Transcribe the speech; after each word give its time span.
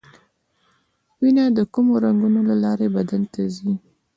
وینه 1.21 1.45
د 1.57 1.59
کومو 1.73 1.93
رګونو 2.05 2.39
له 2.49 2.55
لارې 2.63 2.87
بدن 2.95 3.21
ته 3.33 3.41
ځي 3.55 3.71